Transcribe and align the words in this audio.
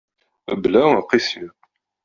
Mebla 0.47 0.81
aqisi. 0.99 1.45